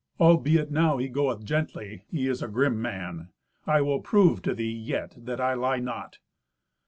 Albeit 0.19 0.71
now 0.71 0.97
he 0.97 1.07
goeth 1.07 1.43
gently, 1.45 2.05
he 2.09 2.27
is 2.27 2.41
a 2.41 2.47
grim 2.47 2.81
man. 2.81 3.29
I 3.67 3.81
will 3.81 3.99
prove 4.01 4.41
to 4.41 4.55
thee 4.55 4.71
yet 4.73 5.13
that 5.15 5.39
I 5.39 5.53
lie 5.53 5.77
not." 5.77 6.17